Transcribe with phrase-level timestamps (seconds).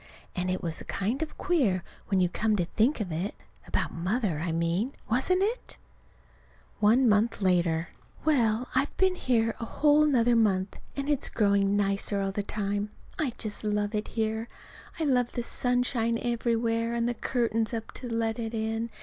[0.35, 3.35] And it was kind of queer, when you come to think of it
[3.67, 5.77] about Mother, I mean, wasn't it?
[6.79, 7.89] One month later.
[8.25, 12.89] Well, I've been here another whole month, and it's growing nicer all the time.
[13.19, 14.47] I just love it here.
[14.99, 18.89] I love the sunshine everywhere, and the curtains up to let it in.